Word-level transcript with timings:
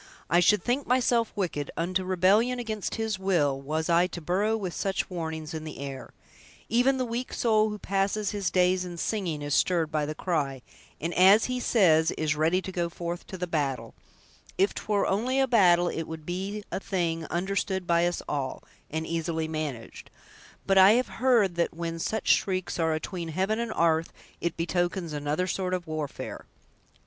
I 0.31 0.39
should 0.39 0.63
think 0.63 0.87
myself 0.87 1.31
wicked, 1.35 1.69
unto 1.77 2.03
rebellion 2.03 2.57
against 2.57 2.95
His 2.95 3.19
will, 3.19 3.61
was 3.61 3.87
I 3.87 4.07
to 4.07 4.19
burrow 4.19 4.57
with 4.57 4.73
such 4.73 5.11
warnings 5.11 5.53
in 5.53 5.63
the 5.63 5.77
air! 5.77 6.11
Even 6.69 6.97
the 6.97 7.05
weak 7.05 7.31
soul 7.31 7.69
who 7.69 7.77
passes 7.77 8.31
his 8.31 8.49
days 8.49 8.83
in 8.83 8.97
singing 8.97 9.43
is 9.43 9.53
stirred 9.53 9.91
by 9.91 10.07
the 10.07 10.15
cry, 10.15 10.63
and, 10.99 11.13
as 11.13 11.45
he 11.45 11.59
says, 11.59 12.09
is 12.17 12.35
'ready 12.35 12.63
to 12.63 12.71
go 12.71 12.89
forth 12.89 13.27
to 13.27 13.37
the 13.37 13.45
battle' 13.45 13.93
If 14.57 14.73
'twere 14.73 15.05
only 15.05 15.39
a 15.39 15.45
battle, 15.47 15.87
it 15.89 16.07
would 16.07 16.25
be 16.25 16.63
a 16.71 16.79
thing 16.79 17.25
understood 17.25 17.85
by 17.85 18.07
us 18.07 18.23
all, 18.27 18.63
and 18.89 19.05
easily 19.05 19.47
managed; 19.47 20.09
but 20.65 20.79
I 20.79 20.93
have 20.93 21.09
heard 21.21 21.53
that 21.57 21.75
when 21.75 21.99
such 21.99 22.27
shrieks 22.29 22.79
are 22.79 22.95
atween 22.95 23.27
heaven 23.27 23.59
and 23.59 23.71
'arth, 23.71 24.11
it 24.39 24.57
betokens 24.57 25.13
another 25.13 25.45
sort 25.45 25.75
of 25.75 25.85
warfare!" 25.85 26.47